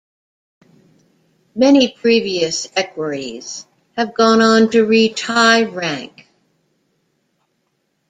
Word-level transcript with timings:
Many 1.53 1.91
previous 1.91 2.65
equerries 2.75 3.67
have 3.95 4.15
gone 4.15 4.41
on 4.41 4.71
to 4.71 4.83
reach 4.83 5.21
high 5.21 5.61
rank. 5.65 6.27